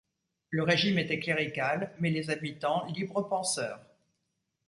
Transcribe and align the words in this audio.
Le 0.49 0.63
régime 0.63 0.97
était 0.97 1.19
clérical, 1.19 1.91
mais 1.99 2.09
les 2.09 2.31
habitants 2.31 2.87
libres 2.87 3.21
penseurs. 3.21 3.85